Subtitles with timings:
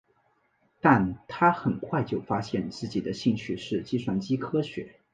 [0.79, 4.95] 但他很快就发现自己的兴趣是计算机科学。